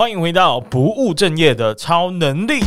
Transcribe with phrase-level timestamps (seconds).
[0.00, 2.60] 欢迎回到不务正业的超能力。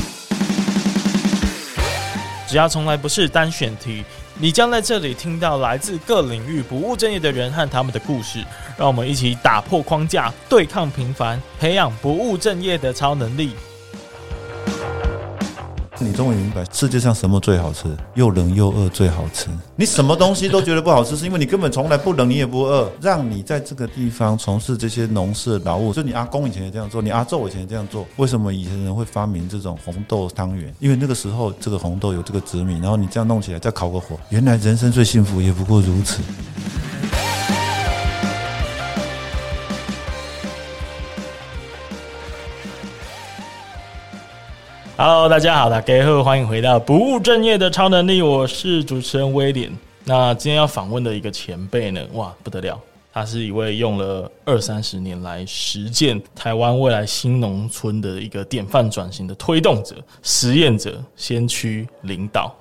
[2.48, 4.04] 只要从来不是单选题，
[4.36, 8.46] 你将在这里听到来自各领域不务正业的人和他们的故事。
[8.78, 13.54] 让我们一起打破框架，对抗平凡，培养不务正业的超能力。
[15.99, 17.95] 你终于明白世界上什么最好吃？
[18.15, 19.47] 又冷又饿最好吃。
[19.75, 22.91] 你什么东西都觉得不好吃，是因为你根本从来不冷，你也不饿。
[22.99, 28.07] 让你在这个地方从事这些农事劳务，就你阿公以前也这样做，你阿祖以前也这样做。
[28.17, 30.73] 为什么以前人会发明这种红豆汤圆？
[30.79, 36.21] 因为那个时候这个红豆有这个紫米，然后你这样弄起来，再烤个火，原来人生最幸福也不过如此。
[44.95, 49.71] Hello，大家好，大家好，欢迎回到不务正业的超能力，我是主持人威廉。
[50.05, 52.79] 那今天要访问的一个前辈呢，哇，不得了，
[53.11, 62.55] 他是一位用了二三十年来实践台湾未来新农村的一个典范转型的推动者、实验者、先驱领导。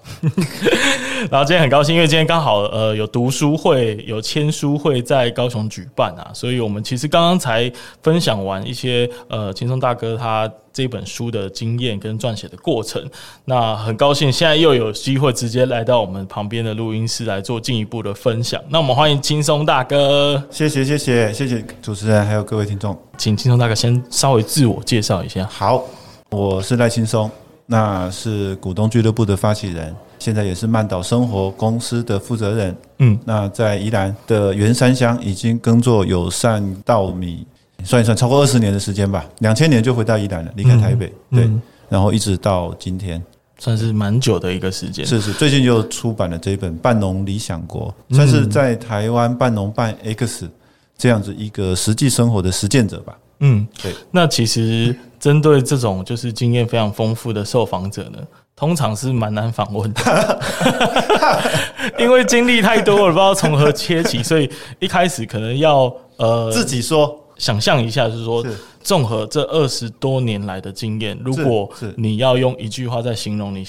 [1.31, 7.70] 然后今天很高兴，因为今天刚好呃有读书会、有签书会在高雄举办啊，所以我们其实刚刚才
[8.03, 10.51] 分享完一些呃轻松大哥他。
[10.73, 13.03] 这本书的经验跟撰写的过程，
[13.45, 18.61] 那很高兴现在又有机会直接来到我们旁边的录音室来做进一步的分享。
[18.69, 25.47] 那我们欢迎轻松大哥，谢谢谢谢谢谢主持人还有各位听众，请轻松大哥先稍微自我介绍一下。
[25.47, 25.84] 好，
[26.31, 27.31] 我是赖轻松，
[27.67, 32.77] 那是股东俱乐部的发起人，现在也是曼岛生活公司的负责人。
[32.98, 37.47] 嗯，那在宜兰的员山乡已经耕作友善稻米。
[37.85, 39.25] 算一算，超过二十年的时间吧。
[39.39, 43.23] 两千年就回到宜兰了，离开台北，嗯、对、嗯，然后一直到今天，
[43.59, 45.05] 算是蛮久的一个时间。
[45.05, 50.49] 是是，最近又出版了这一本《半农理想国》，算是在台湾半农半 X
[50.97, 53.17] 这样子一个实际生活的实践者吧。
[53.41, 53.93] 嗯，对。
[54.11, 58.19] 那其实针对这种就是经验非常丰富的受访者呢，
[58.55, 60.41] 通常是蛮难访问的，
[61.99, 64.48] 因为经历太多了，不知道从何切起，所以
[64.79, 67.19] 一开始可能要呃自己说。
[67.42, 68.41] 想象一下，就是说，
[68.85, 73.67] 综合这二十多年来的经验，如果你要用一句话在形容你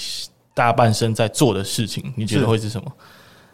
[0.54, 2.92] 大半生在做的事情，你觉得会是什么？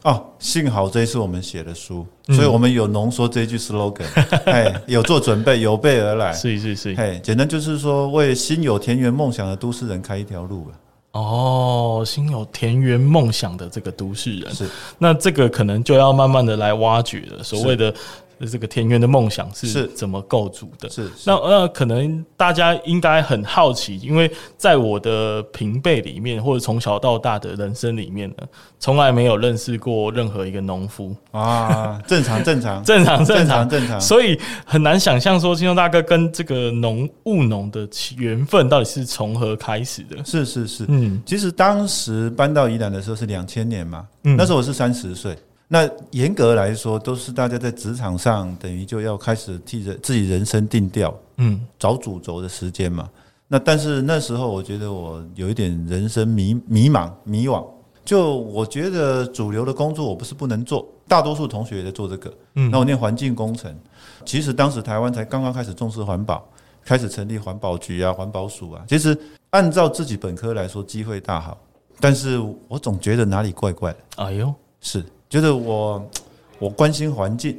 [0.02, 4.04] 哦，幸好这一次我们写的书，所以我们有浓缩这一句 slogan，
[4.44, 6.34] 哎，有做准备，有备而来。
[6.34, 10.74] 是是是，哎，简单就是说，为心有田园梦想的都市人开一条路了。
[11.12, 17.94] 哦，心有田园梦想的这个都市人，是那这个可能就要慢慢的来挖掘了，所谓的。
[18.46, 20.88] 这个田园的梦想是怎么构筑的？
[20.88, 28.36] 是，那那可能大家应该很好奇，因为在我的平辈里面，或者从小到大的人生里面呢，
[28.78, 32.00] 从来没有认识过任何一个农夫啊。
[32.06, 40.24] 正常，正常， 正常，正常，正常，所以很难想象说，金庸大哥跟这个农务农的缘分到底是从何开始的？
[40.24, 45.36] 是是是，嗯，其实当时搬到宜兰的时候是两千年嘛，嗯，那时候我是三十岁。
[45.72, 53.08] 那严格来说，都是大家在职场上等于就要开始替着自己人生定调，嗯，找主轴的时间嘛。
[53.46, 57.64] 那但是那时候，我觉得我有一点人生迷迷茫迷惘。
[58.04, 62.34] 就我觉得主流的工作我不是不能做，大多数同学也在做这个。
[62.56, 63.72] 嗯，那我念环境工程，
[64.24, 66.44] 其实当时台湾才刚刚开始重视环保，
[66.84, 68.82] 开始成立环保局啊、环保署啊。
[68.88, 69.16] 其实
[69.50, 71.56] 按照自己本科来说，机会大好，
[72.00, 73.98] 但是我总觉得哪里怪怪的。
[74.16, 75.04] 哎呦，是。
[75.30, 76.10] 觉得我
[76.58, 77.56] 我关心环境，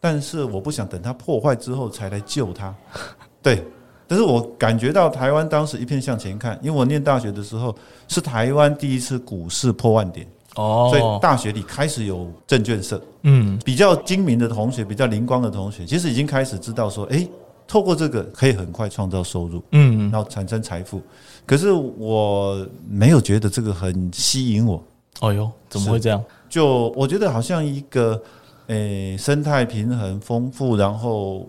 [0.00, 2.74] 但是我不想等它破坏之后才来救它。
[3.42, 3.62] 对，
[4.08, 7.76] 但是我感觉到台湾当时一片向前看，因为我念大学的时候
[8.08, 10.26] 是台湾第一次股市破万点
[10.56, 17.30] 哦，所以大学里开始有证券社，嗯，比较精明的同学，比较灵光的同学，其实已经开始知道说，诶，
[17.68, 21.02] 透过这个可以很快创造收入，嗯，然后产生财富。
[21.46, 24.82] 可是我没有觉得这个很吸引我。
[25.20, 26.22] 哦哟，怎么会这样？
[26.50, 28.20] 就我觉得好像一个
[28.66, 31.48] 诶、欸、生态平衡丰富，然后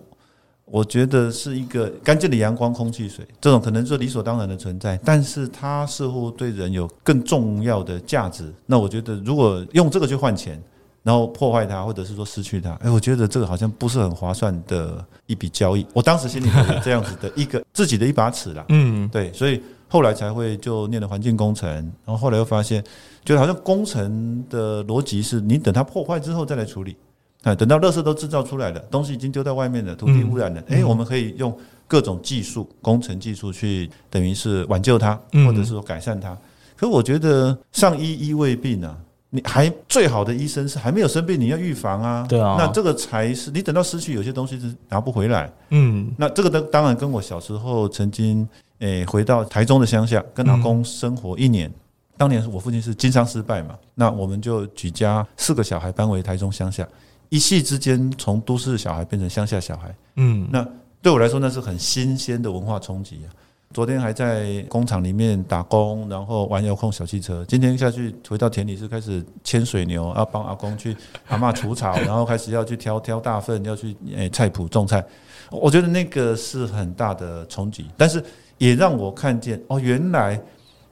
[0.64, 8.50] 我觉得是一个干净的阳光、空气、水，这种可能是理所当然的存在，但是它似乎对人有更重要的价值。
[8.64, 10.58] 那我觉得如果用这个去换钱，
[11.02, 15.84] 然后破坏它，或者是说失去它，哎，我觉得这个好像不是很划算的一笔交易。
[15.92, 19.60] 我当时心里有这样子的一个 自己的一把尺啦，嗯，对，所以。
[19.92, 22.82] 后来才会就念了环境工程，然后后来又发现，
[23.26, 26.96] 就好像工程的逻辑是你等它破坏之后再来处理，
[27.42, 31.54] 啊，等到垃圾都制造出来了，东西已经丢在外面了，土地污染了，诶，我们可以用
[31.86, 35.14] 各种技术、工程技术去等于是挽救它，
[35.46, 36.34] 或者是说改善它。
[36.74, 38.96] 可我觉得上医医未病啊，
[39.28, 42.24] 你还最好的医生是还没有生病，你要预防啊。
[42.26, 45.52] 对啊，那这个才是你等到失去有些东西是拿不回来。
[45.68, 48.48] 嗯，那这个当当然跟我小时候曾经
[48.82, 51.74] 诶、欸、回到台中的乡下跟老公生活一年，嗯、
[52.16, 56.86] 当年我父亲是经商失败嘛，那我们就举家四个小孩搬回台中乡下，
[57.28, 59.94] 一夕之间从都市小孩变成乡下小孩。
[60.16, 60.66] 嗯，那
[61.00, 63.30] 对我来说那是很新鲜的文化冲击啊。
[63.72, 67.42] 昨天还在工厂里面打工，然后玩遥控小汽车。
[67.48, 70.94] 今天下去回到田里是开始牵水牛，要帮阿公去
[71.28, 75.02] 阿妈除草，然后开始要去挑挑大粪，要去诶菜圃种菜。
[75.50, 78.22] 我觉得那个是很大的冲击，但是
[78.58, 80.40] 也让我看见哦，原来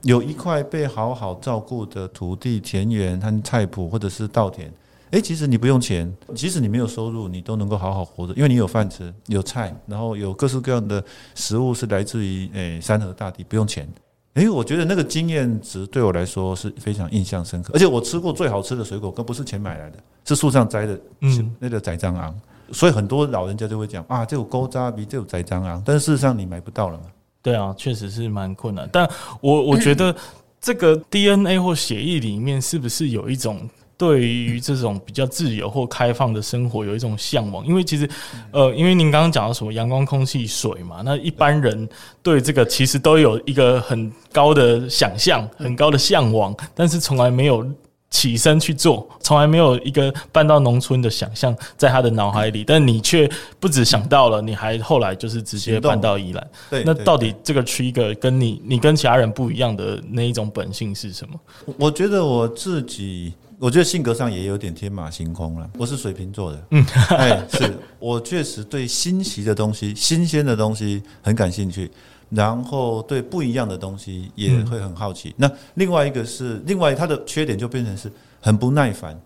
[0.02, 4.72] 有一块被好好照顾的土地、田园和菜圃，或者是稻田。
[5.10, 11.02] 诶，其实你不用钱，即使你没有收入，你都能够好好活着，因为你有饭吃，有菜，然后有各式各样的
[11.34, 13.88] 食物是来自于诶山河大地，不用钱。
[14.34, 22.32] 诶，我觉得那个经验值对我来说是非常印象深刻，而且我吃过最好吃的水果，更不是钱买来的，是树上摘的，嗯，那个仔蟑螂。
[22.70, 27.04] 所以很多老人家就会讲啊，这有钩扎比，这有仔蟑螂，但是事实上你买不到了嘛。
[27.42, 28.88] 对啊，确实是蛮困难。
[28.92, 29.08] 但
[29.40, 30.14] 我我觉得
[30.60, 33.68] 这个 DNA 或血液里面是不是有一种？
[34.00, 38.08] 对于这种比较自由或开放的生活有一种向往，因为其实，
[38.50, 41.86] 呃，因为您刚刚讲到什么阳光、空气、水嘛，那一般人
[42.22, 47.62] 对这个其实都有一个很高的想象、很高的向往，但是从来没有
[48.10, 56.50] 起身去做，从来没有一个搬到农村的想象在他的脑海里，但你却不止想到了，你还后来就是直接搬到宜兰。
[56.68, 61.40] 对，那到底这个 trigger 跟你你跟其他人不一样的那一种本性是什么？
[61.78, 63.32] 我觉得我自己。
[63.60, 65.68] 我觉得性格上也有点天马行空了。
[65.76, 71.90] 我是水瓶座的，嗯，哎，是我确实对新奇的东西、新鲜的东西很感兴趣，
[72.30, 75.34] 然后对不一样的东西也会很好奇。
[75.36, 78.10] 那另外一个是，另外它的缺点就变成是
[78.40, 79.20] 很不耐烦。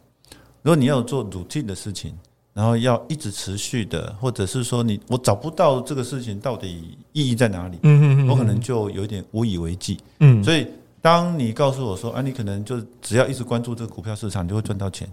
[0.62, 2.12] 如果你要做 routine 的事情，
[2.52, 10.66] 然后要一直持续的，或者是说你我找不到这个事情到底意义在哪里，嗯嗯，我可能就有点无以为继，嗯，所以。
[11.04, 15.06] 当你告诉我说啊，你可能就只要一直关注这个股票市场，你就会赚到钱。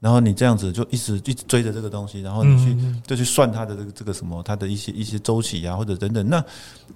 [0.00, 6.28] 然后你这样子就一直一直追着这个东西，然后你去就去算它的这个这个什么，它的一些一些周期啊，或者等等。
[6.28, 6.44] 那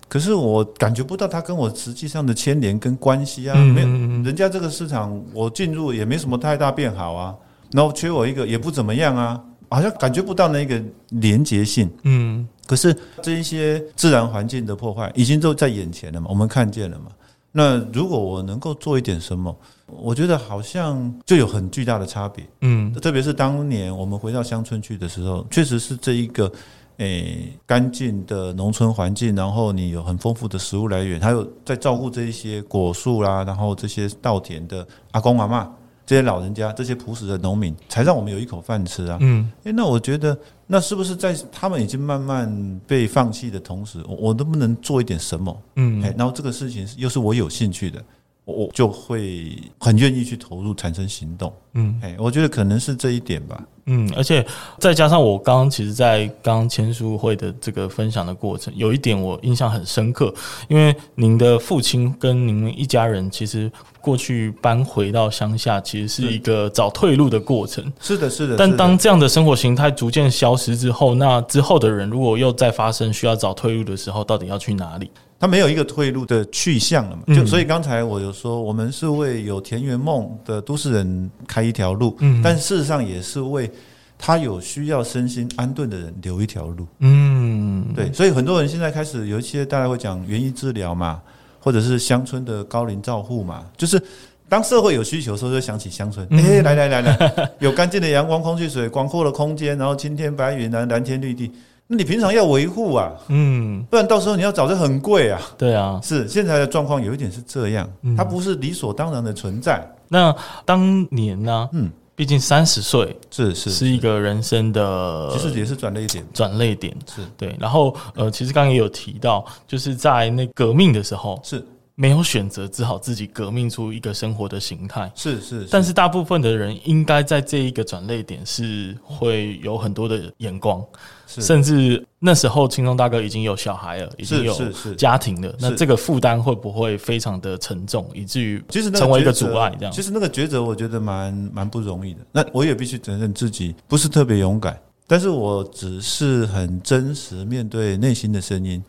[0.08, 3.88] 可是我感觉不到它跟我实际上的牵连跟关系啊，没有。
[4.22, 7.34] 人家这个市场我进入也没什么太大变好啊，
[7.72, 11.90] 然后缺我一个也不怎么样啊，好像感觉不到那个连结性。
[12.04, 17.06] 嗯，可是这一些自然环境的破坏已经都在眼前了嘛，我们看见了嘛。
[17.52, 19.54] 那如果我能够做一点什么，
[19.86, 22.42] 我觉得好像就有很巨大的差别。
[22.62, 26.50] 嗯，特别是当年我们回到乡村去的时候，确实是这一个
[26.96, 35.68] 诶干净的农村环境，然后你有很丰富的食物来源，还有在照顾这一些果树啦，然后这些稻田的阿公阿嬷。
[36.04, 39.18] 这些老人家，这些朴实的农民，才让我们有一口饭吃啊！
[39.20, 45.62] 嗯，诶，那我觉得，那是不是在他们已经慢慢被放弃的同时，我我能不能做一点什么？
[45.76, 48.02] 嗯，然后这个事情又是我有兴趣的。
[48.44, 51.54] 我就会很愿意去投入，产生行动。
[51.74, 53.64] 嗯，哎，我觉得可能是这一点吧。
[53.86, 54.44] 嗯，而且
[54.78, 60.32] 再加上我刚刚其实，在刚刚签书会的这个分享的过程，有一点我印象很深刻，
[60.68, 63.70] 因为您的父亲跟您一家人其实
[64.00, 67.84] 过去搬回到乡下，其实是一个找退路的过程。
[68.00, 68.56] 是的，是的。
[68.56, 75.10] 但当这样的生活形态逐渐消失之后，那之后的人如果又再发生需要找退路的时候，到底要去哪里？
[75.42, 77.34] 他没有一个退路的去向了嘛？
[77.34, 83.68] 就所以刚才我有说，我们是为有田园梦的都市人开一条路，嗯，但事实上也是为
[84.16, 88.08] 他有需要身心安顿的人留一条路，嗯，对。
[88.12, 91.20] 所以很多人现在开始有一些大家会讲园艺治疗嘛，
[91.58, 94.00] 或者是乡村的高龄照护嘛，就是
[94.48, 96.24] 当社会有需求的时候，就想起乡村。
[96.30, 101.50] 哎，来来来来，有干净的阳光、空气、水，广阔的空间，然后青天白云、蓝蓝天绿地。
[101.92, 105.38] 那你平常要维护啊，嗯，不然到时候你要找就很贵啊。
[105.58, 109.86] 对啊，是现在的状况有一点是这样，它不是理所当然的存在。
[110.08, 110.34] 那
[110.64, 111.68] 当年呢？
[111.74, 117.54] 嗯，毕竟三十岁是是是一个人生的，其实也是转泪点，转泪点是对。
[117.60, 121.62] 然后呃，其实刚刚也有提到，就是在那革命的时候是。
[121.94, 125.12] 没有选择，只好自己革命出一个生活的形态。
[125.14, 134.54] 是是，是，但是大部分的人应该在这一个转泪点是会有很多的眼光，是甚至那时候青松大哥已经有小孩了，已经有
[134.96, 135.54] 家庭了。
[135.58, 139.74] 那这个负担会不会非常的沉重，以至于其实成为一个阻碍？
[139.78, 142.20] 这样，其实那个抉择，我觉得蛮蛮不容易的。
[142.32, 148.82] 那我也必须承认自己不是特别勇敢，但是我只是很真实面对内心的声音。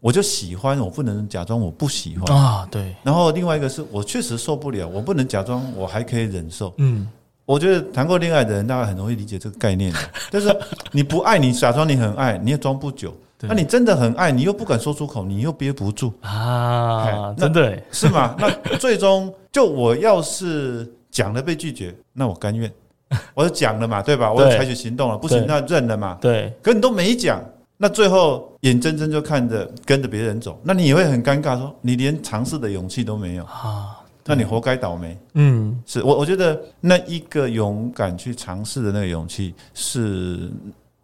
[0.00, 2.68] 我就喜欢，我不能假装我不喜欢啊。
[2.70, 2.94] 对。
[3.02, 6.72] 然后另外一个是我确实受不了，我不能假装我还可以忍受。
[6.78, 7.08] 嗯。
[7.48, 9.98] 我觉得谈过恋爱的人大概很容易理解这个概念的，
[10.30, 10.54] 就是
[10.92, 13.16] 你不爱你假装你很爱，你也装不久。
[13.40, 17.32] 那你真的很爱，你又不敢说出口，你又憋不住啊！
[17.38, 18.34] 真的是吗？
[18.38, 22.70] 那最终就我要是讲了被拒绝，那我甘愿，
[23.32, 24.30] 我就讲了嘛，对吧？
[24.30, 26.18] 我就采取行动了，不行那认了嘛。
[26.20, 27.40] 对，可你都没讲，
[27.78, 33.97] 那最后眼睁睁就看着跟着别人走，那你也会很尴尬，说你连尝试的勇气都没有啊，
[34.28, 35.18] 那你活该倒霉。
[35.34, 40.50] 嗯，是我我觉得那一个勇敢去尝试的那个勇气是。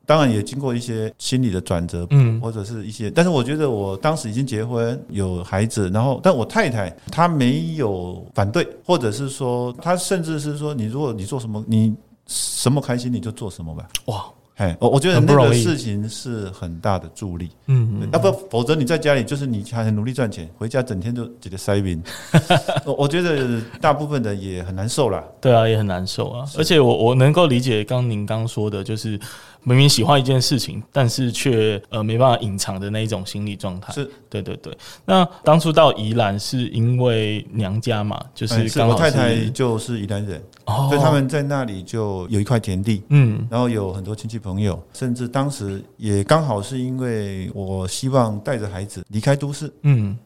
[0.06, 13.88] 当然也经过一些心理的转折，嗯，或者是一些，但是我觉得我当时已经结婚有孩子，然后但我太太她没有反对，或者是说她甚至是说，你如果你做什么，你什么开心你就做什么吧。
[14.04, 14.26] 哇！
[14.56, 22.00] 哎，我我觉得那个事情是很大的助力，嗯，那不否则你在家里就是你还很努力赚钱，回家整天就觉得塞宾，
[22.86, 25.24] 我我觉得大部分的也很难受啦。
[25.40, 26.46] 对啊，也很难受啊。
[26.56, 29.18] 而且我我能够理解刚您刚说的，就是
[29.64, 33.92] 明明喜欢一件事情，但是却呃没办法隐藏的那一种心理状态。
[33.92, 34.76] 是，对对对。
[35.04, 40.40] 那当初到宜兰是因为娘家嘛，就是刚好我太太就是宜兰人。
[40.66, 50.16] 哦，所以他们在那里就有一块田地，嗯，然后有很多亲戚朋友，甚至当时也刚好是因为我希望带着孩子离开都市，嗯。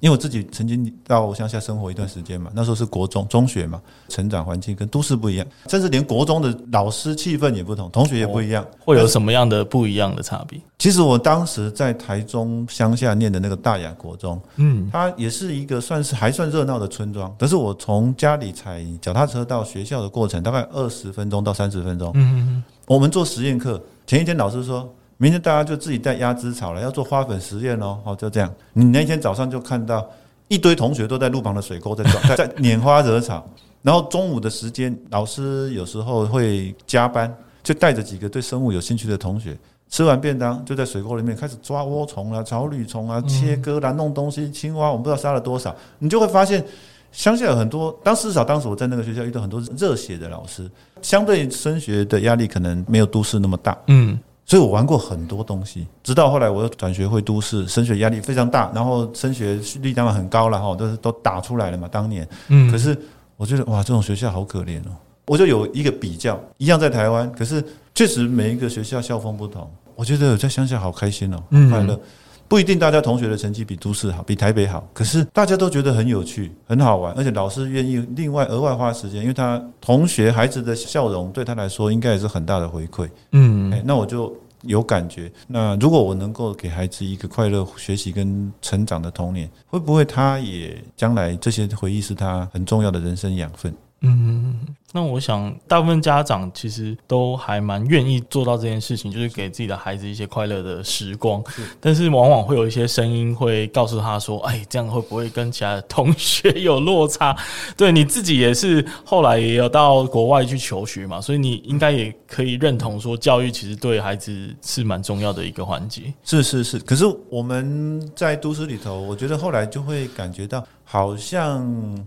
[0.00, 10.56] 因为我自己曾经到乡下生活一段时间嘛，那时候是国中中学嘛，成长环境跟都市不一样，甚至连国中的老师气氛也不同，同学也不一样，会有什么样的不一样的差别？
[10.78, 24.92] 其实我当时在台中乡下念的那个大雅国中，嗯，它也是一个算是还算热闹的村庄，但是我从家里踩脚踏车到学校的过程大概二十分钟到三十分钟，嗯，我们做实验课，前一天老师说。
[25.20, 27.98] 明天大家就自己带鸭子草了，要做花粉实验哦。
[28.04, 28.48] 好，就这样。
[28.72, 30.08] 你那天早上就看到
[30.46, 33.44] 一堆同学都在路旁的水沟在转， 在拈花惹草。
[33.82, 45.74] 然后中午的时间，老师有时候会加班，就带着几个对生物有兴趣的同学，吃完便当就在水沟里面开始抓窝虫啊、草履虫啊、切割啦、弄东西、青蛙，我们不知道杀了多少。
[45.98, 46.64] 你就会发现，
[47.12, 47.98] 乡下有很多。
[48.02, 50.70] 当时至少当时我在那个学校遇到很多热血的老师，
[51.02, 53.76] 相对升学的压力可能没有都市那么大。
[53.86, 54.18] 嗯。
[54.44, 61.86] 所以我玩过很多东西，直到后来我又转学回都市，升学压力非常大，然后升学率当然很高了哈，都是都打出来了嘛。
[61.86, 62.96] 当年，嗯，可是
[63.36, 64.96] 我觉得哇，这种学校好可怜哦。
[65.26, 67.62] 我就有一个比较，一样在台湾，可是
[67.94, 69.70] 确实每一个学校校风不同。
[69.94, 72.00] 我觉得在乡下好开心哦，很快乐。
[72.48, 83.08] 不一定大家同学的成绩比都市好，比台北好，可是大家都觉得很有趣、很好玩，而且老师愿意另外额外花时间，因为他同学孩子的笑容对他来说应该也是很大的回馈。
[83.32, 85.30] 嗯，那我就有感觉。
[85.46, 93.74] 那如果我能够给孩子一个快乐学习跟成长的童年，会不会他也将来这些回忆是他很重要的人生养分？
[94.00, 94.56] 嗯，
[94.92, 101.42] 那我想大部分家长其实都还蛮愿意做到这件事情，就是给自己的孩子一些快乐的时光。
[101.50, 107.36] 是，但是往往会有一些声音会告诉他说：“哎，这样会不会跟其他的同学有落差？”
[107.76, 116.12] 对，你自己也是后来也有到国外去求学嘛，所以你应该也可以认同说，教育其实对孩子是蛮重要的一个环节。
[116.24, 120.64] 是是是，可是我们在都市里头，我觉得后来就会感觉到。
[120.90, 121.62] 好像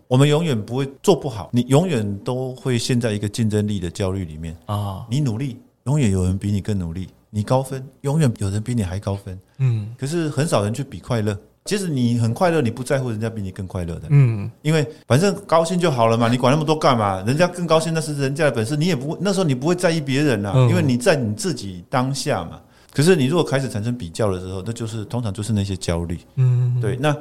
[0.07, 5.05] 我们永远不会做不好，你永远都会陷在一个竞争力的焦虑里面啊！
[5.09, 9.39] 你努力，永远有人比你更努力；你高分，永远有人比你还高分。
[9.59, 11.37] 嗯，可是很少人去比快乐。
[11.65, 14.07] 其实你很快乐，你不在乎人家比你更快乐的。
[14.09, 17.21] 嗯，因为反正高兴就好了嘛，你管那么多干嘛？
[17.21, 22.59] 人家更高兴那是人家的本事，你也不会那时候你不会在意别人啊，因为你在你自己当下嘛。
[22.91, 26.19] 可是你如果开始产生比较的时候，那就是通常就是那些焦虑。
[26.35, 27.15] 嗯，对，那。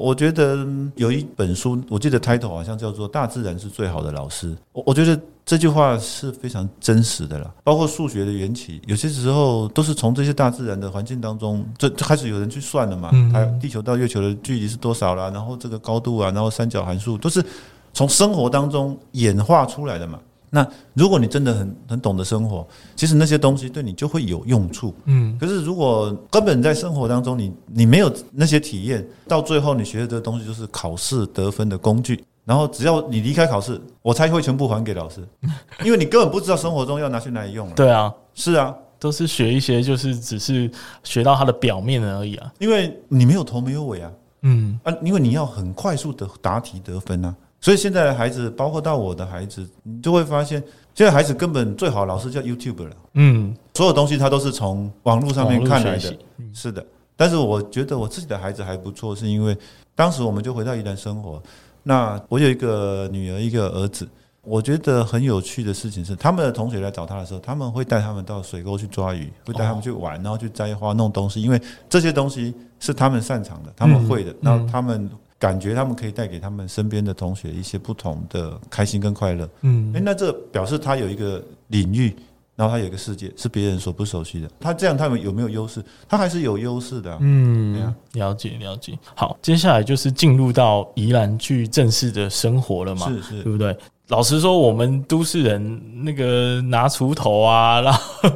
[0.00, 4.50] 我觉得有一本书，我记得 title 好像叫做《大自然是最好的老师》。
[4.72, 7.52] 我我觉得这句话是非常真实的啦。
[7.62, 13.10] 包括数学的缘起，有些时候都是从这些大自然的环境当中，这开始有人去算了嘛。
[13.32, 15.30] 还有地球到月球的距离是多少啦？
[15.30, 17.44] 然后这个高度啊，然后三角函数都是
[17.92, 20.18] 从生活当中演化出来的嘛。
[20.54, 24.94] 那如果你真的很很懂得生活，其实那些东西对你就会有用处。
[25.06, 32.22] 嗯，可是如果根本在生活当中你你没有那些体验，到最后你学的这个东西就是考试得分的工具。
[32.44, 35.26] 然后只要你离开考试，我才会全部还给老师，
[35.82, 37.70] 因为你根本不知道生活中要拿去哪里用。
[37.70, 40.70] 对啊，是啊，都是学一些就是只是
[41.02, 44.12] 学到它的表面而已啊，因为你没有头没有尾啊。
[44.42, 47.34] 嗯啊，因为你要很快速的答题得分啊。
[47.62, 50.62] 所以现在的孩子，包括到我的孩子，你就会发现，
[50.94, 52.96] 现在孩子根本最好老师叫 YouTube 了。
[53.14, 56.14] 嗯，所有东西他都是从网络上面看来的。
[56.52, 56.84] 是的，
[57.16, 59.56] 但是我觉得我自己的孩子还不错，是因为
[59.94, 61.40] 当时我们就回到宜兰生活。
[61.84, 64.06] 那我有一个女儿，一个儿子。
[64.44, 74.34] 我觉得很有趣的事情是，他们的同学来找他的时候，他们会带他们到水沟去抓鱼，会带他们去玩，然后去摘花弄东西，因为这些东西是他们擅长的，他们会的。
[74.40, 75.08] 然后他们
[75.42, 79.48] 感觉他们可以带给他们身边的同学一些不同的开心跟快乐。
[79.62, 82.14] 嗯，诶，那这表示他有一个领域。
[82.54, 85.82] 然后他有一个世界是别人所不熟悉的，他这样他们有没有优势？
[86.06, 87.18] 他还是有优势的啊。
[87.20, 88.92] 嗯，了解了解。
[89.14, 93.08] 好，接下来就是进入到宜兰去正式的生活了嘛？
[93.08, 93.74] 是是，对不对？
[94.08, 98.30] 老实说，我们都市人那个拿锄头啊， 然后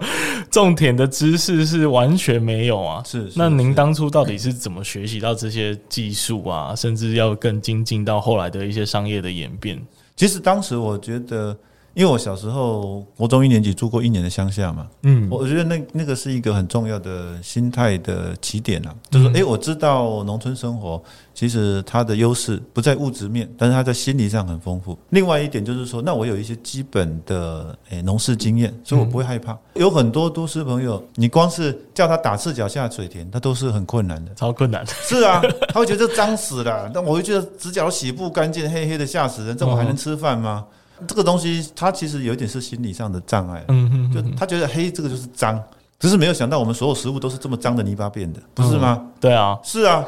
[0.51, 3.03] 种田的知识是完全没有啊。
[3.05, 6.75] 是，那您当初到底是怎么学习到这些技术啊？
[6.75, 9.79] 甚至要更精进到后来的一些商业的演变？
[10.17, 11.55] 其实当时我觉得。
[11.97, 24.99] 因为我小时候国中一年级住过一年的乡下嘛，嗯，我觉得那那个是一个很重要的心态的起点啊，就是说，哎，我知道农村生活其实它的优势不在物质面，但是它在心理上很丰富。
[25.09, 29.57] 另外一点就是说，那我有一些基本的诶农事经验，所以我不会害怕。
[29.73, 34.85] 有很多都市朋友，你光是叫他打赤脚下水田，他都是很困难的，超困难。
[34.87, 35.41] 是啊，
[35.73, 40.67] 他会觉得这脏死了，但我会觉得指甲洗不干净，黑黑的吓死人，这我还能吃饭吗？
[41.07, 43.65] 这个东西，它其实有一点是心理上的障碍。
[43.69, 45.63] 嗯嗯，就他觉得黑，这个就是脏，
[45.99, 49.07] 只是没有想到我们所有食物都是这么脏的泥巴变的，不是吗？
[49.21, 50.05] 对啊，是啊，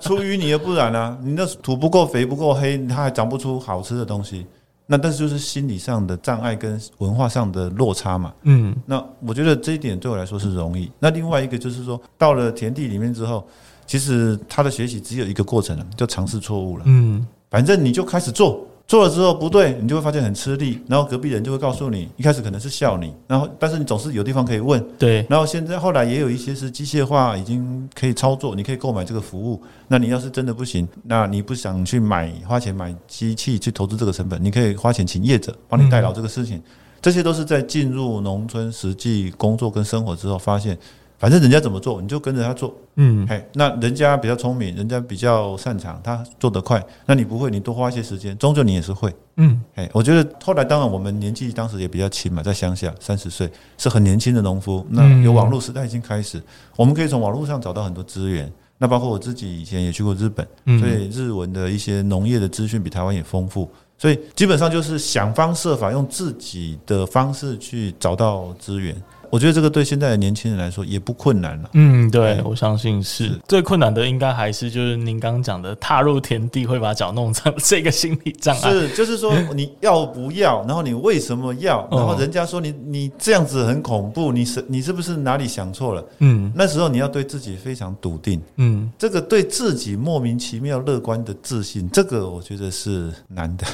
[0.00, 1.16] 出淤泥而不染啊！
[1.22, 4.46] 你那土不够肥不够黑，它还长不出好吃的东西。
[4.88, 8.32] 那但是就是心理上的障碍跟文化上的落差嘛。
[8.42, 10.90] 嗯，那我觉得这一点对我来说是容易。
[11.00, 13.44] 那另外一个就是说，到了田地里面之后，
[13.84, 16.84] 其实他的学习只有一个过程了，就尝试错误了。
[16.86, 18.64] 嗯，反正你就开始做。
[18.86, 29.60] 做了之后不对，你就会发现很吃力，然后隔壁人就会告诉你，一开始可能是笑你，然后但是你总是有地方可以问，对，然后现在后来也有一些是机械化已经可以操作，你可以购买这个服务。
[29.88, 36.62] 那你要是真的不行，那你不想去买花钱买机器去投资这个成本，你可以花钱请业者帮你代劳这个事情。
[37.02, 40.78] 这些都是在进入农村实际工作跟生活之后发现。
[41.18, 42.74] 反正人家怎么做，你就跟着他做。
[42.96, 49.14] 嗯，嘿，那人家比较聪明，人家比较擅长，他做得快，那你不会，你多花一些时间，终究你也是会。
[49.36, 54.86] 嗯，嘿，我觉得后来当然我们年纪当时也比较轻嘛，在乡下三十岁是很年轻的农夫。
[54.90, 56.42] 那有网络时代已经开始，
[56.76, 58.50] 我们可以从网络上找到很多资源。
[58.78, 60.46] 那包括我自己以前也去过日本，
[60.78, 63.66] 所以日文的一些农业的资讯比台湾也丰富。
[63.96, 68.94] 所以基本上就是想方设法用自己的方式去找到资源。
[69.36, 71.68] 我觉得这个对现在的年轻人来说也不困难了。
[71.74, 78.70] 嗯，对，我相信是最困难的，应该还是就是您刚刚讲的踏入田地会把脚弄脏这个心理障碍。
[78.72, 86.02] 是，就是说你要不要，然后你为什么要， 然后人家说你你这样子很恐怖，你是你是不是哪里想错了？
[86.20, 88.40] 嗯，那时候你要对自己非常笃定。
[88.56, 93.66] 嗯，这个对自己莫名其妙乐观的自信，这个我觉得是难的。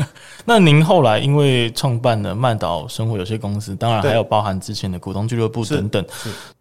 [0.44, 6.04] 那您后来因为创办了曼岛生活有限公司，当然还有包含之前的股东俱乐部等等，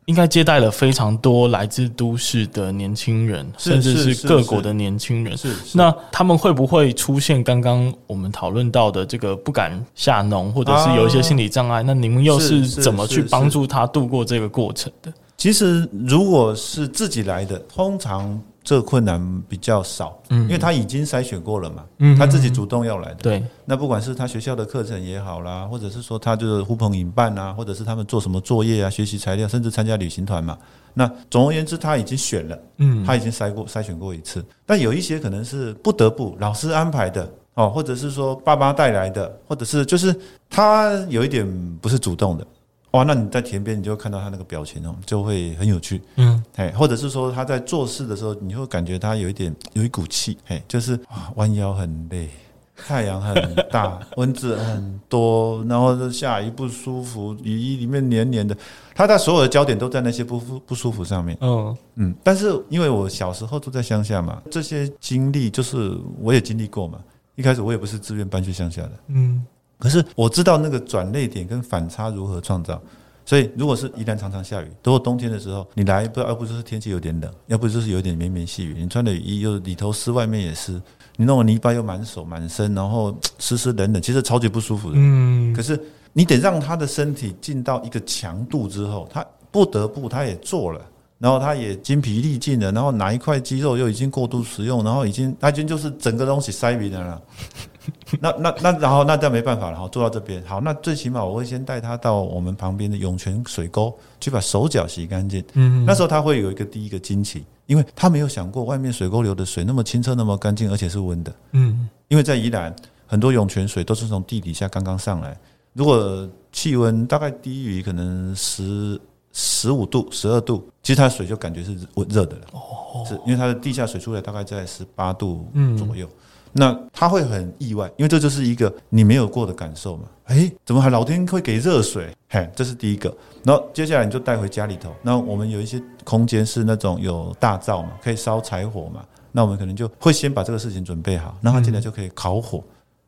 [0.06, 5.38] 应该接待了非常多来自都市的年轻人，甚至是各国的年轻人。
[5.38, 11.82] 是，那他们会不会出现刚刚我们讨论到的这个不敢下农，或者是有一些心理障碍？
[11.82, 15.12] 那你们又是怎么去帮助他度过这个过程的？
[15.38, 18.40] 其实，如果是自己来的，通常。
[18.64, 23.44] 这个困难比较少，嗯，因为他已经筛选过了嘛，嗯，他自己主动要来的，对。
[23.66, 30.58] 那不管是他学校的课程也好啦，或者是说他就是呼朋引伴啊，或者是他们做什么作业啊、学习材料，甚至参加旅行团嘛。
[30.94, 34.44] 那总而言之，他已经选了，嗯，他已经筛过筛选过一次。
[34.66, 40.16] 但有一些可能是不得不老师安排的哦，或者是说爸妈带来的，或者是就是
[40.50, 41.48] 他有一点
[41.82, 42.46] 不是主动的。
[42.92, 46.02] 哇，那你在田边，你就会看到他那个表情哦，就会很有趣。
[46.16, 52.28] 嗯，哎，或者是说他在做事的时候，你会感觉他有一点有一股气，哎，就是啊，弯腰很累，
[52.76, 53.36] 太阳很
[53.72, 58.58] 大， 蚊子很多，然后下雨不舒服，雨衣里面黏黏的，
[58.96, 61.38] 他的所有的焦点都在那些不不不舒服上面。
[61.42, 66.98] 嗯嗯，但是因为我小时候住在乡下嘛，这些经历就是我也经历过嘛。
[67.36, 68.92] 一开始我也不是自愿搬去乡下的。
[69.08, 69.46] 嗯。
[69.80, 72.80] 可是我知道那个转泪点跟反差如何创造，
[73.26, 80.82] 所以如果是宜兰常常下雨，如果冬天的时候你来，不要不就是天气有点冷，要不就是有点绵绵细雨，你穿的雨衣又里头湿外面也湿，
[81.16, 84.96] 你弄个泥巴又满手满身，然后湿湿冷冷，其实超级不舒服的。
[84.98, 85.54] 嗯。
[85.54, 85.80] 可是
[86.12, 90.82] 你得让他的身体进到一个强度之后，他不得不他也做了，
[91.20, 97.22] 然后他也精疲力尽了，然后哪一块肌肉又已经过度使用，然后已经他已经就是整个东西塞平了。
[98.22, 100.44] 那那那，然后那这样没办法了，然后坐到这边。
[100.46, 105.44] 好，那最起码我会先带他到我们旁边的涌泉水沟去把手脚洗干净。
[105.54, 111.34] 嗯，那时候他会有一个第一个惊奇，因为他没有想过外面水沟流的水那么清澈、那么干净，而且是温的。
[111.54, 112.74] 嗯，因为在宜兰，
[113.08, 115.36] 很多涌泉水都是从地底下刚刚上来。
[115.74, 119.00] 如果气温大概低于可能十
[119.34, 122.44] 十五度、十二度，其实它的水就感觉是温热的了。
[122.54, 126.08] 哦，是因为它的地下水出来大概在十八度左右。
[126.52, 130.06] 那他会很意外，因为这就是一个你没有过的感受嘛。
[130.30, 132.12] 诶，怎么还老天会给热水？
[132.28, 133.16] 嘿，这是第一个。
[133.44, 134.92] 然后接下来你就带回家里头。
[135.04, 139.06] 那我们有一些空间是那种有大灶嘛，可以烧柴火嘛。
[139.32, 142.64] 那我们可能就会先把这个事情准备好，那他进来就可以烤火。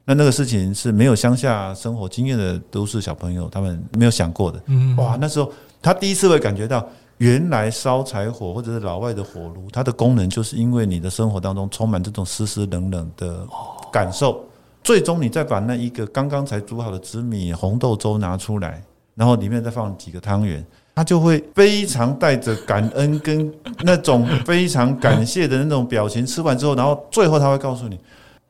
[0.05, 4.61] 那那个事情是没有乡下生活经验的都市小朋友他们没有想过的。
[4.67, 6.87] 嗯哇，那时候他第一次会感觉到。
[7.17, 13.45] 原来烧柴火或者是老外的火炉，它的功能就是因为你的生活当中充满这种湿湿冷冷的
[13.91, 14.43] 感受。
[14.83, 18.81] 最终你再把那一个刚刚才煮好的紫米红豆粥拿出来，
[19.13, 20.65] 然后里面再放几个汤圆，
[20.95, 26.25] 他就会非常带着感恩跟那种非常感谢的那种表情。
[26.25, 27.99] 吃完之后，然后最后他会告诉你。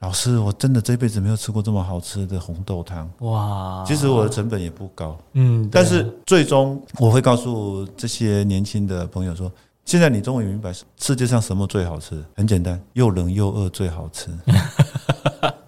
[0.02, 3.84] 老师，我真的这辈子没有吃过这么好吃的红豆汤哇！
[3.86, 9.52] 其实我的成本也不高，嗯，但是最终我会告诉这些年轻的朋友说：
[9.86, 12.20] 现在你终于明白世界上什么最好吃？
[12.36, 14.32] 很简单，又冷又饿最好吃。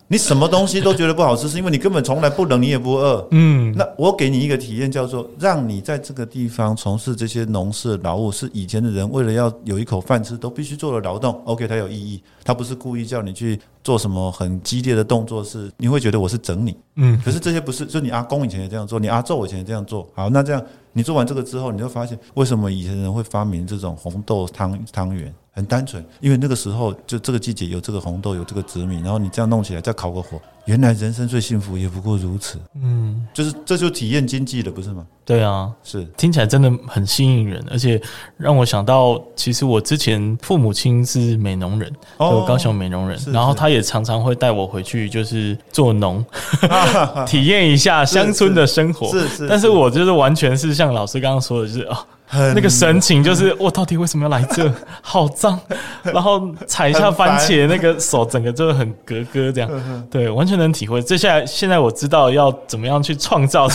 [0.05, 3.27] 你什么东西都觉得不好吃，是因为你根本从来不冷，你也不饿。
[3.31, 11.41] 嗯，那我给你一个体验，叫做让你在这个地方从事这些农事劳务，是以前的人为了要有一口饭吃都必须做的劳动。
[11.45, 16.75] OK，它有意义，它不是故意叫你去做什么很激烈的动作，是你会觉得我是整你。
[16.95, 20.07] 嗯，可是这些不是，就你阿公以前也这样做，你阿昼以前也这样做。
[20.13, 25.33] 好，那这样你做完这个之后，你就发现为什么以前人会发明这种红豆汤汤圆？
[25.55, 32.57] 很单纯，因为那个时候就这个季节有这个红豆，有这个紫米，然后你这样弄起来，再烤个火，原来人生最幸福也不过如此。
[32.73, 35.05] 嗯，就是这就体验经济了，不是吗？
[35.23, 38.01] 对啊，是听起来真的很吸引人，而且
[38.35, 46.25] 让我想到，其实我之前父母亲是美农人，哦，高雄美容人，然后他也常常会带我回去，就是做农，
[47.27, 49.07] 体验一下乡村的生活。
[49.07, 52.05] 是是，但是我就是完全是像老师刚刚说的，就是啊。
[52.55, 54.71] 那个神情就是我到底为什么要来这？
[55.01, 55.59] 好脏，
[56.03, 59.69] 然后踩一下番茄，那个手整个就很格格这样。
[60.09, 61.01] 对，完全能体会。
[61.01, 63.67] 这下现在我知道要怎么样去创造，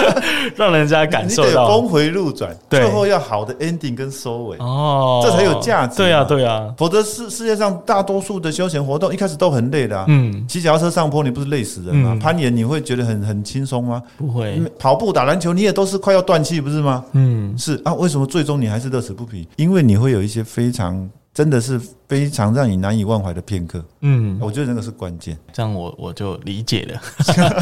[0.56, 5.96] 让人家感受到峰回路转，最后要好的 ending 跟收尾哦，这才有价值。
[5.96, 10.04] 对啊，对啊，否则世世界上大多数的休闲活动一开始都很累的。
[10.08, 12.16] 嗯，骑脚踏车上坡，你不是累死人吗？
[12.20, 14.02] 攀岩你会觉得很很轻松吗？
[14.16, 14.60] 不会。
[14.78, 17.04] 跑步打篮球你也都是快要断气，不是吗？
[17.12, 17.92] 嗯，是啊。
[18.06, 19.48] 为什么最终你还是乐此不疲？
[19.56, 23.84] 因为你会有一些非常，真的是非常让你难以忘怀的片刻。
[24.02, 25.36] 嗯，我觉得那个是关键。
[25.52, 27.00] 这样我我就理解了。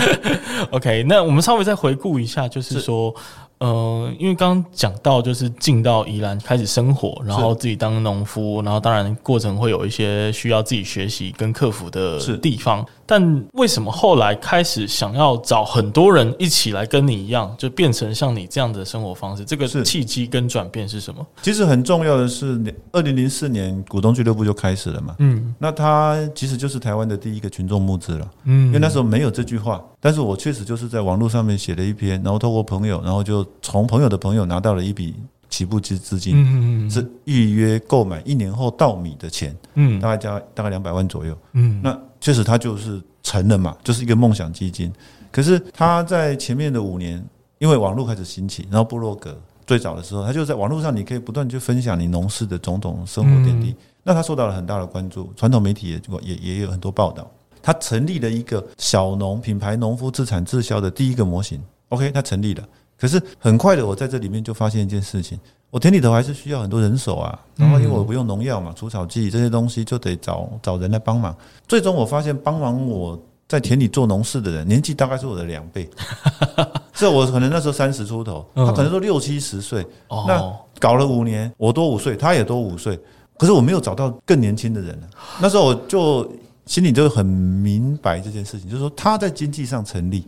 [0.70, 3.14] OK，那我们稍微再回顾一下，就是说。
[3.58, 12.84] 呃，因为刚刚讲到，就是进到宜兰开始生活，然后自己当农夫，然后当然过程会有一些需要自己学习跟克服的地方。
[13.06, 19.44] 但为什么后来开始想要找很多人一起来跟你一样，就变成像你这样的生活方式？
[19.44, 21.26] 这个契机跟转变是什么？
[21.42, 22.58] 其实很重要的是，
[22.92, 25.16] 二零零四年股东俱乐部就开始了嘛。
[25.18, 28.30] 嗯，那它其实就是台湾的第一个群众募资了。
[28.44, 33.44] 嗯，因为那时候没有这句话，但是我确实就是在网络上面写了一篇，然后透过朋友，然后就。
[33.62, 35.14] 从朋友的朋友拿到了一笔
[35.48, 44.92] 起步资资金，嗯嗯，是预约购买一年后稻米的钱，嗯，大概加大概两百万左右，嗯，那确实他就是成了嘛，就是一个梦想基金。
[45.30, 47.24] 可是他在前面的五年，
[47.58, 57.30] 因为网络开始兴起，然后部落格最早的时候，他就在网络上你可以不断去分享你农事的种种生活点滴，那他受到了很大的关注，传统媒体也也也有很多报道。
[57.62, 62.62] 他成立了一个小农品牌农夫自产自销的第一个模型，OK，他成立了。
[62.98, 65.38] 可是很快的，我在这里面就发现一件事情：
[65.70, 67.38] 我田里头还是需要很多人手啊。
[67.56, 71.36] 然后因为我不用农药嘛，除草剂这些东西就得找找人来帮忙。
[71.66, 75.88] 最终我发现，帮忙我在田里做农事的人，年纪大概是我的两倍。
[76.94, 79.84] 所以我可能那时候三十出头，他可能都六七十岁。
[80.28, 80.40] 那
[80.78, 82.98] 搞了五年，我多五岁，他也多五岁。
[83.36, 84.96] 可是我没有找到更年轻的人。
[85.42, 86.32] 那时候我就
[86.66, 90.24] 心里就很明白这件事情，就是说他在经济上成立，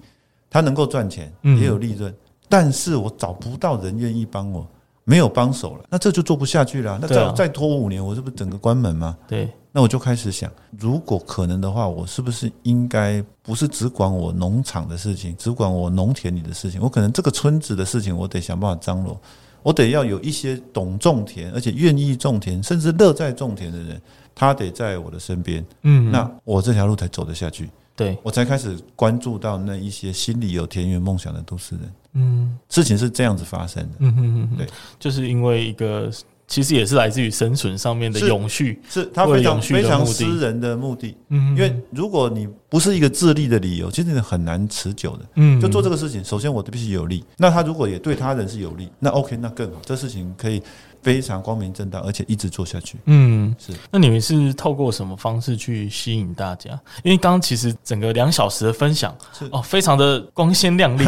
[0.50, 2.12] 他能够赚钱，也有利润。
[2.48, 4.66] 但是我找不到人愿意帮我，
[5.04, 6.98] 没有帮手了，那这就做不下去了。
[7.00, 9.16] 那再再拖五年，我是不是整个关门吗？
[9.26, 9.48] 对。
[9.72, 16.80] 那我就开始想，如果可能的话，我是不是应该不是只管我农场的事情，只管我农田里的事情？
[16.80, 19.20] 我可能这个村子的事情，我得想办法张罗。
[19.62, 24.00] 我得要有一些懂种田，而且愿意种田，甚至乐在种田的人，
[24.35, 25.62] 他得在我的身边。
[25.82, 27.68] 嗯，那我这条路才走得下去。
[27.96, 31.92] 对，我才开始关注到那一些心里有田园梦想的都市人。
[32.12, 33.90] 嗯，事情是这样子发生的。
[34.00, 34.66] 嗯哼哼，对，
[35.00, 36.11] 就是因为一个
[36.46, 41.16] 其实也是来自于生存上面的永续，是它非常非常私人的目的。
[41.30, 45.26] 嗯，因为如果你不是一个自利的理由，其实你很难持久的。
[45.35, 47.24] 嗯，就做这个事情，首先我必须有利。
[47.37, 49.80] 那他如果也对他人是有利，那 OK，那更好。
[49.85, 50.62] 这事情可以
[51.06, 52.98] 非常光明正大，而且一直做下去。
[53.04, 53.72] 嗯，是。
[53.92, 56.70] 那你们是透过什么方式去吸引大家？
[57.04, 61.04] 因为刚刚其实整个两小时的分享是哦，非常的光鲜亮丽，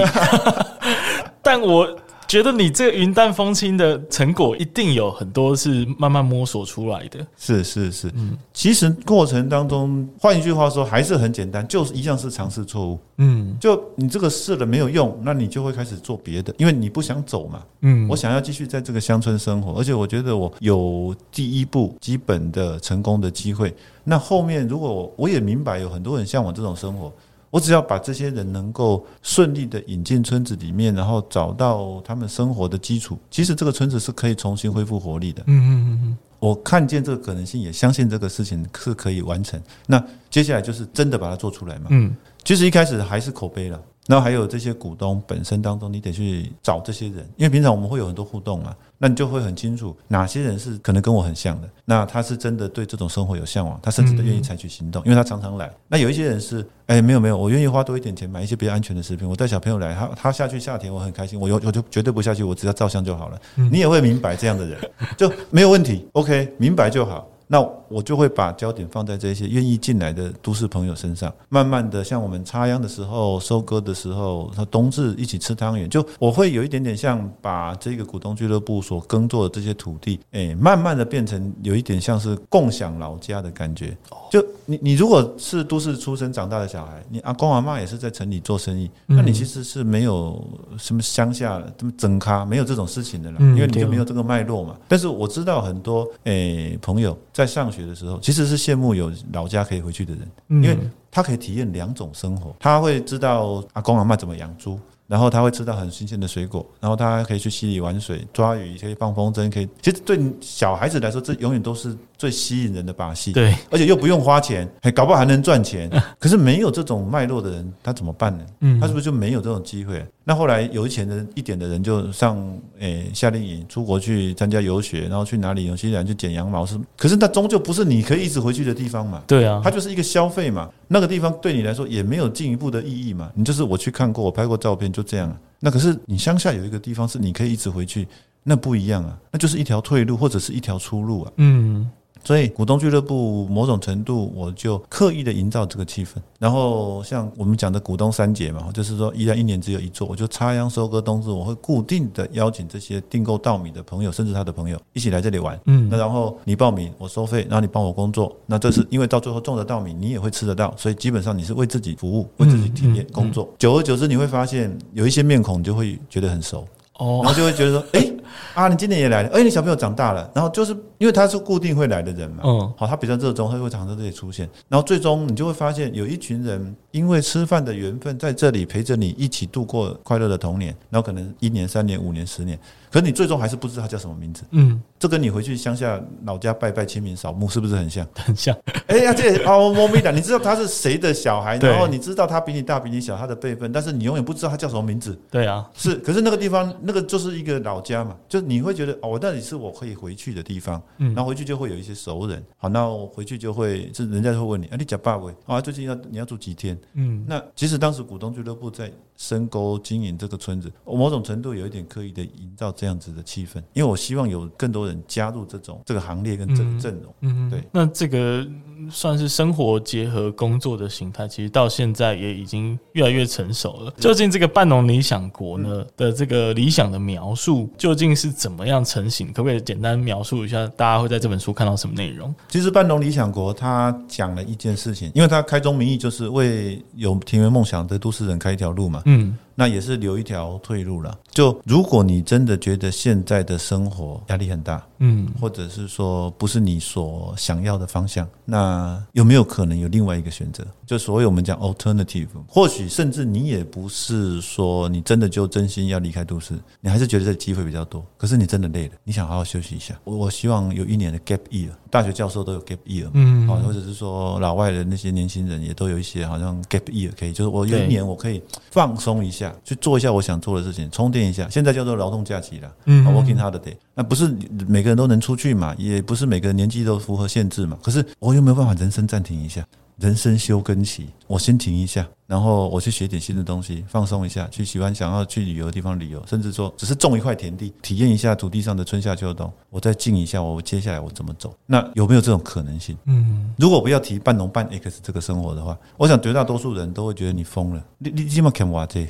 [1.42, 1.84] 但我。
[2.28, 7.26] 觉得你这个云淡风轻的成果，一定有很多是慢慢摸索出来的。
[7.38, 12.98] 是是是，嗯，其实过程当中，换一句话说，还是很简单，就是一样是尝试错误。
[13.16, 17.62] 嗯，就你这个试了没有用，那你就会开始做别的，因为你不想走嘛。
[17.80, 23.74] 嗯，我想要继续在这个乡村生活，而且我觉得我有第一步基本的成功的机会。
[24.04, 27.10] 那后面如果我也明白有很多人向往这种生活。
[27.50, 35.42] 我只要把这些人能够顺利的引进村子里面，然后找到他们生活的基础，其实这个村子是可以重新恢复活力的。
[35.46, 39.60] 嗯嗯嗯嗯，我看见这个可能性，也相信这个事情是可以完成。
[39.86, 41.86] 那接下来就是真的把它做出来嘛。
[41.90, 43.80] 嗯，其实一开始还是口碑了。
[44.08, 55.70] 然后还有这些股东本身当中，你得去找这些人，因为平常我们会有很多互动嘛，那你就会很清楚哪些人是可能跟我很像的，那他是真的对这种生活有向往，他甚至都愿意采取行动，因为他常常来。
[55.88, 63.38] 那有一些人是，哎，没有没有，我愿意花多一点钱买一些比较安全的食品，我带小朋友来，他他下去夏天，我很开心，我有我就绝对不下去，我只要照相就好了。
[63.70, 64.78] 你也会明白这样的人
[65.18, 67.28] 就没有问题，OK，明白就好。
[67.50, 83.96] 那我就会把焦点放在这些愿意进来的都市朋友身上，慢慢的，像我们插秧的时候、收割的时候，和冬至一起吃汤圆，就我会有一点点像把这个股东俱乐部所耕作的这些土地，哎，慢慢的变成有一点像是共享老家的感觉。
[84.30, 90.42] 就你你如果是都市出生长大的小孩，你阿公阿妈也是在城里做生意，那你其实是没有
[90.76, 94.76] 什么乡下这么整咖，没有这种事情的了，因为你就没有这个脉络嘛。
[94.86, 97.16] 但是我知道很多哎朋友。
[97.32, 100.78] 在上学的时候，其实是羡慕有老家可以回去的人，因为
[101.10, 104.78] 他可以体验两种生活，他会知道阿公阿嬷怎么养猪。
[105.06, 109.66] 然后他会吃到很新鲜的水果，然后他还可以去溪里玩水、抓鱼，可以放风筝，可以。
[109.80, 113.32] 其实对小孩子来说，这永远都是最吸引人的把戏。
[113.32, 115.88] 对，而且又不用花钱，还搞不好还能赚钱。
[116.18, 118.44] 可是没有这种脉络的人，他怎么办呢？
[118.60, 120.04] 嗯，他是不是就没有这种机会？
[120.24, 122.36] 那后来有钱的一点的人，就上
[122.80, 125.66] 诶夏令营，出国去参加游学，然后去哪里？
[125.66, 126.78] 有些人去剪羊毛是？
[126.96, 129.22] 可是那终究不是你可以一直回去的地方嘛？
[129.26, 130.68] 对啊，它就是一个消费嘛。
[130.88, 133.30] 那个地方对你来说也没有进一步的意义嘛？
[133.34, 134.92] 你就是我去看过，我拍过照片。
[134.92, 138.08] 就这样，那可是你乡下有一个地方是你可以一直回去，
[138.42, 141.32] 那不一样啊，那就是一条退路或者是一条出路啊。
[141.36, 141.88] 嗯。
[142.28, 146.10] 所以股东俱乐部某种程度，我就刻意的营造这个气氛。
[146.38, 155.58] 然后像我们讲的股东三节嘛，就是说依然一年只有一座，我就插秧、收割、冬至，我会固定的邀请这些订购稻米的朋友，甚至他的朋友一起来这里玩。
[155.64, 158.36] 嗯，那然后你报名，我收费，然后你帮我工作。
[158.44, 163.48] 那这是因为到最后种的稻米，你也会吃得到，所以基本上你是为自己服务，为自己体验工作。
[163.56, 166.68] 久而久之，你会发现有一些面孔就会觉得很熟。
[166.98, 168.12] 哦，然后就会觉得说，哎，
[168.54, 182.58] 啊，你今年也来了，哎，你小朋友长大了，然后就是因为他是固定会来的人嘛，嗯，好，他比较热衷，他就会常在这里出现，然后最终你就会发现有一群人因为吃饭的缘分在这里陪着你一起度过快乐的童年，然后可能一年、三年、五年、十年。
[182.90, 188.06] 可是你最终还是不知道他叫什么名字，嗯，这跟你回去乡下老家拜拜清明扫墓是不是很像？
[188.14, 188.56] 很像。
[188.86, 195.16] 哎呀，这哦，莫米达，你知道他是谁的小孩，然后你知道他比你大比你小，他的辈分，但是你永远不知道他叫什么名字。
[195.30, 195.96] 对啊，是。
[195.96, 206.78] 可是那个地方，那个就是一个老家嘛，就你会觉得哦，那里是我可以回去的地方，嗯，然后回去就会有一些熟人，好，那我回去就会，是人家就会问你，啊，你假爸喂，啊，最近要你要住几天？
[206.94, 212.72] 嗯，那其实当时股东俱乐部在深沟经营这个村子，我某种程度有一点刻意的营造。
[212.78, 217.12] 这样子的气氛，因为我希望有更多人加入这种这个行列跟这个阵容。
[217.22, 217.60] 嗯，对。
[217.72, 218.46] 那这个
[218.88, 223.92] 算是生活结合工作的形态，其实到现在也已经越来越成熟了。
[223.98, 229.32] 究竟这个半农理想国呢的这个理想的描述，究竟是怎么样成型？
[229.32, 230.64] 可不可以简单描述一下？
[230.76, 232.32] 大家会在这本书看到什么内容？
[232.48, 239.02] 其实半农理想国他讲了一件事情，因为他开宗明义就是为有田园梦想的都市人开一条路嘛。
[239.08, 239.47] 嗯。
[239.58, 241.18] 那也是留一条退路了。
[241.32, 250.64] 就如果你真的觉得现在的生活压力很大，嗯，或者是说不是你所想要的方向，那有没有可能有另外一个选择？
[250.86, 258.04] 就所谓我们讲 alternative，或许甚至你也不是说你真的就真心要离开都市，你还是觉得这机会比较多。
[258.16, 259.98] 可是你真的累了，你想好好休息一下。
[260.04, 271.48] 我我希望有一年的 gap year，大学教授都有 gap year，嗯，啊，或者是说老外的那些年轻人也都有一些好像 gap year 可以，就是我有一年我可以放松一下，去做一下我想做的事情，充电一下。
[271.50, 273.74] 现在叫做劳动假期了，嗯，working holiday。
[273.94, 274.28] 那不是
[274.66, 277.78] 每个人都能出去嘛，也不是每个人年纪都符合限制嘛。
[277.82, 279.64] 可是我有没有办法人生暂停一下？
[279.98, 291.52] 人生休耕期，我先停一下，然后我去学点新的东西，放松一下，去喜欢想要去旅游的地方旅游，甚至说只是种一块田地，体验一下土地上的春夏秋冬，我再静一下，我接下来我怎么走？
[291.66, 292.96] 那有没有这种可能性？
[293.06, 299.04] 嗯，如果不要提半农半 X 这个生活的话，我想绝大多数人都会觉得你疯了，你你起码看我这？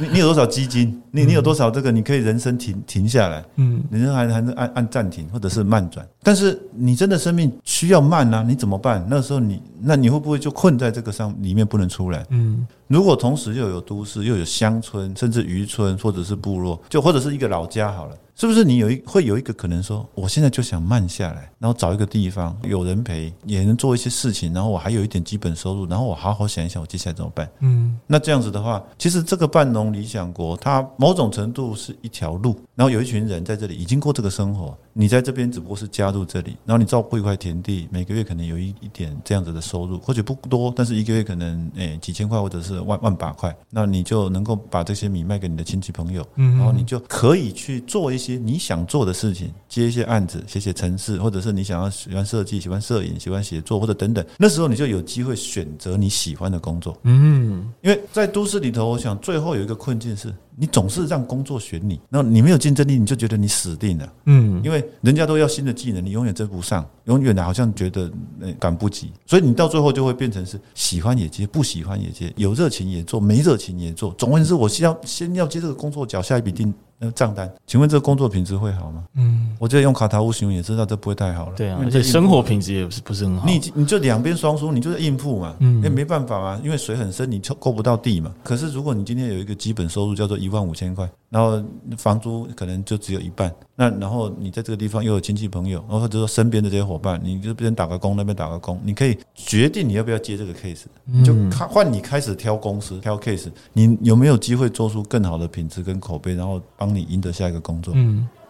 [0.00, 1.00] 你你有多少基金？
[1.10, 1.92] 你你有多少这个？
[1.92, 6.06] 你可以人生停停下来，嗯，人生还还能按按暂停或者是慢转。
[6.22, 9.04] 但是你真的生命需要慢啊，你怎么办？
[9.08, 12.24] 那时候你那你会不会就困在这个上里面不能出来？
[12.30, 18.16] 嗯，如果同时又有都市，又有乡村，甚至渔村或者是部落，就或者是一个老家好了。
[18.40, 27.46] 是不是你有一会有一个可能说，我现在就想慢下来，然后找一个地方有人陪，也能做一些事情，然后我还有一点基本收入，然后我好好想一想，我接下来怎么办？
[27.58, 48.38] 嗯，那这样子的话，其实这个半农理想国，它某种程度是一条路，然后有一群人在这里已经过这个生活，你在这边只不过是加入这里，然后你照顾一块田地，每个月可能有一一点这样子的收入，或许不多，但是一个月可能诶几千块或者是万万把块，那你就能够把这些米卖给你的亲戚朋友，嗯，然后你就可以去做一些。
[48.38, 56.96] 你想做的事情，接一些案子，写写程式，或者是你想要喜欢设计、喜欢摄影、喜欢写作，或者等等，那时候你就有机会选择你喜欢的工作。
[57.02, 64.12] 嗯，因为在都市里头，我想最后有一个困境是，你总是让工作选你，那你没有竞争力，你就觉得你死定了。
[64.26, 68.12] 嗯，因为人家都要新的技能，你永远追不上，永远的好像觉得
[68.58, 74.12] 赶不及，所以你到最后就会变成是喜欢也接，不喜欢也接，有热情也做，没热情也做。
[74.18, 76.74] 总而言之，我先要先要接这个工作，缴下一笔定。
[77.02, 79.04] 那账单，请问这个工作品质会好吗？
[79.14, 81.54] 嗯，我觉得用卡塔乌形容也知道这不会太好了。
[81.56, 83.46] 对啊，而且生活品质也不是不是很好。
[83.46, 88.30] 你你就两边双输，你就是应付嘛，嗯，也没办法嘛，因为水很深，你够不到地嘛。
[88.44, 91.62] 可是如果你今天有一个基本收入叫做一万五千块，然后
[91.96, 107.94] 房租可能就只有一半，那然后你在这个地方又有亲戚朋友，然后或者说身边的这些伙伴，你就这边打个工，那边打个工，你可以决定你要不要接这个 case，你就换你开始挑公司挑 case，你有没有机会做出更好的品质跟口碑，然后帮你赢得下一个工作。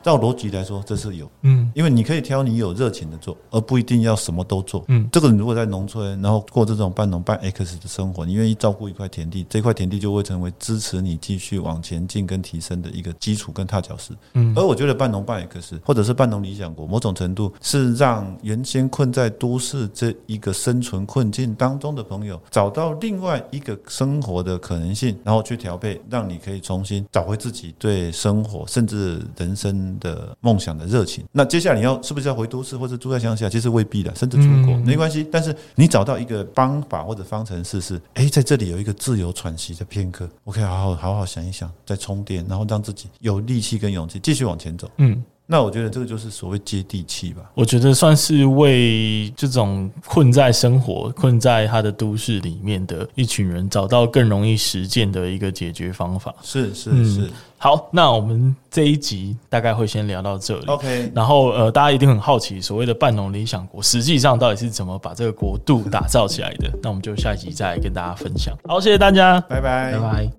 [0.02, 29.89] 照逻辑来说，这是有，嗯，因为你可以挑你有热情的做，而不一定要什么都做，嗯，这个你如果在农村，然后过这种半农半 X 的生活，你愿意照顾一块田地，这块田地就会成为支持你继续往前进跟提升的一个基础跟踏脚石，嗯，而我觉得半农半 X 或者是半农理想国，某种程度是让原先困在都市这一个生存困境当中的朋友，找到另外一个生活的可能性，然后去调配，让你可以重新找回自己对生活甚至人生。
[29.98, 33.48] 的梦想的热情，那接下来你要是不是要回都市或者住在乡下？
[33.48, 35.26] 其实未必的，甚至出国没关系。
[35.30, 44.90] 但是你找到一个方法或者方程式是，哎，在这里有一个自由喘息的片刻，我可以好好好好想一想，再充电，然后让自己有力气跟勇气继续往前走。
[44.98, 45.22] 嗯。
[45.52, 47.42] 那我觉得这个就是所谓接地气吧。
[47.54, 56.32] 我觉得算是为这种困在生活、困在他的都市里面的一群人找到更容易实践的一个解决方法。
[56.40, 57.30] 是是是。
[57.62, 60.64] 好，那我们这一集大概会先聊到这里。
[60.64, 61.12] OK。
[61.14, 66.72] 然后呃，大家一定很好奇，所谓的半农理想国实际上到底是怎么把这个国度打造起来的？
[66.82, 68.56] 那我们就下一集再来跟大家分享。
[68.66, 70.30] 好，谢谢大家，拜拜，拜拜。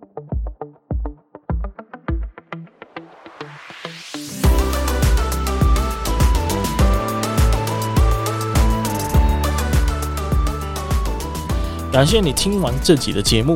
[11.91, 13.55] 感谢你听完这集的节目。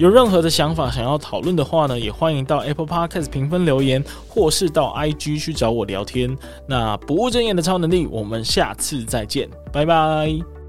[0.00, 6.34] 有任何的想法想要讨论的话呢，也欢迎到 Apple Podcast 评分留言，或是到 IG 去找我聊天。
[6.66, 10.59] 那不务正业的超能力，我们下次再见，拜拜。